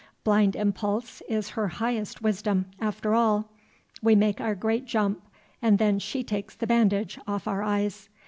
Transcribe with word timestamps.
Blind 0.23 0.55
impulse 0.55 1.21
is 1.29 1.49
her 1.49 1.67
highest 1.67 2.23
wisdom, 2.23 2.65
after 2.79 3.13
all. 3.13 3.51
We 4.01 4.15
make 4.15 4.41
our 4.41 4.55
great 4.55 4.85
jump, 4.85 5.21
and 5.61 5.77
then 5.77 5.99
she 5.99 6.23
takes 6.23 6.55
the 6.55 6.65
bandage 6.65 7.19
off 7.27 7.47
our 7.47 7.61
eyes. 7.61 8.09